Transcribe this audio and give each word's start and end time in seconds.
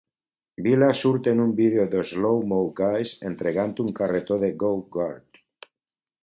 Vila 0.67 0.87
surt 1.01 1.27
en 1.31 1.43
un 1.43 1.51
vídeo 1.59 1.85
d'Slow 1.91 2.39
Mo 2.53 2.59
Guys 2.79 3.13
entregant 3.31 3.77
un 3.85 3.93
carretó 4.01 4.39
de 4.45 4.51
"Go-Gurt". 4.65 5.41